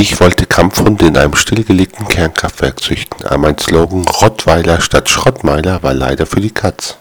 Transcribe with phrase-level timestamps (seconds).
[0.00, 5.92] Ich wollte Kampfhunde in einem stillgelegten Kernkraftwerk züchten, aber mein Slogan Rottweiler statt Schrottmeiler war
[5.92, 6.96] leider für die Katz.